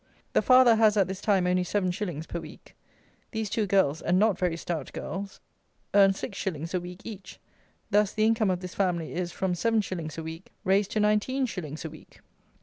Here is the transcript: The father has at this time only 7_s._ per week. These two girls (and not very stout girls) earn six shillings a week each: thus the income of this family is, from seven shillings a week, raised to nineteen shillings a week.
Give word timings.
The 0.33 0.41
father 0.41 0.77
has 0.77 0.97
at 0.97 1.07
this 1.07 1.21
time 1.21 1.45
only 1.45 1.61
7_s._ 1.61 2.27
per 2.27 2.39
week. 2.39 2.75
These 3.29 3.51
two 3.51 3.67
girls 3.67 4.01
(and 4.01 4.17
not 4.17 4.35
very 4.35 4.57
stout 4.57 4.91
girls) 4.93 5.39
earn 5.93 6.13
six 6.13 6.39
shillings 6.39 6.73
a 6.73 6.79
week 6.79 7.01
each: 7.03 7.39
thus 7.91 8.11
the 8.11 8.25
income 8.25 8.49
of 8.49 8.61
this 8.61 8.73
family 8.73 9.13
is, 9.13 9.31
from 9.31 9.53
seven 9.53 9.79
shillings 9.81 10.17
a 10.17 10.23
week, 10.23 10.53
raised 10.63 10.89
to 10.93 10.99
nineteen 10.99 11.45
shillings 11.45 11.85
a 11.85 11.89
week. 11.91 12.21